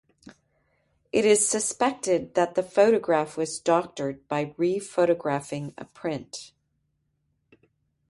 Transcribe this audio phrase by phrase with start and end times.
[1.11, 6.53] It is suspected that the photograph was doctored by re-photographing a print.